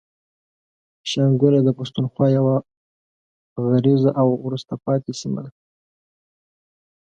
[1.09, 2.55] شانګله د پښتونخوا يوه
[3.71, 5.51] غريزه او وروسته پاتې سيمه ده.